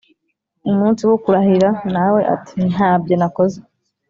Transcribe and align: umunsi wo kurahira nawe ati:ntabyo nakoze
umunsi 0.69 1.01
wo 1.09 1.17
kurahira 1.23 1.69
nawe 1.93 2.21
ati:ntabyo 2.35 3.13
nakoze 3.19 3.59